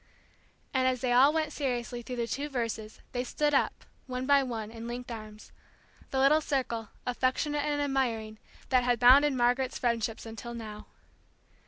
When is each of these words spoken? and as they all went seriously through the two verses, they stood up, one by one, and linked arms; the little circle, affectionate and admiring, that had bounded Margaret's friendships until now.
and 0.73 0.87
as 0.87 1.01
they 1.01 1.11
all 1.13 1.31
went 1.31 1.53
seriously 1.53 2.01
through 2.01 2.15
the 2.15 2.25
two 2.25 2.49
verses, 2.49 3.01
they 3.11 3.23
stood 3.23 3.53
up, 3.53 3.85
one 4.07 4.25
by 4.25 4.41
one, 4.41 4.71
and 4.71 4.87
linked 4.87 5.11
arms; 5.11 5.51
the 6.09 6.17
little 6.19 6.41
circle, 6.41 6.89
affectionate 7.05 7.63
and 7.63 7.79
admiring, 7.79 8.39
that 8.69 8.83
had 8.83 8.99
bounded 8.99 9.33
Margaret's 9.33 9.77
friendships 9.77 10.25
until 10.25 10.55
now. 10.55 10.87